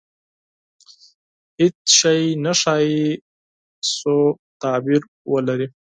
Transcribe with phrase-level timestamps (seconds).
[1.59, 2.99] •هېڅ شی نه ښایي،
[3.93, 4.25] سوء
[4.61, 5.67] تعبیر ولري.